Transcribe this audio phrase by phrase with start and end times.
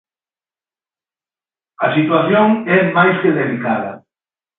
[1.85, 3.91] A situación é máis que delicada.